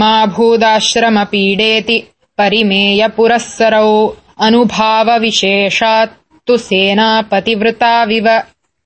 मा 0.00 0.12
भूदाश्रमपीडेति 0.36 1.98
परिमेयपुरःसरौ 2.38 3.90
अनुभावविशेषात्तु 4.46 6.56
सेनापतिवृताविव 6.68 8.28